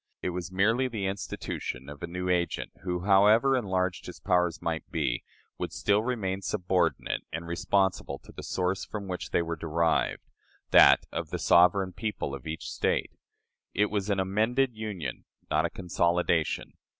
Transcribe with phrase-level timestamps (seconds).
[0.23, 4.89] It was merely the institution of a new agent who, however enlarged his powers might
[4.89, 5.23] be,
[5.59, 10.23] would still remain subordinate and responsible to the source from which they were derived
[10.71, 13.11] that of the sovereign people of each State.
[13.75, 16.73] It was an amended Union, not a consolidation.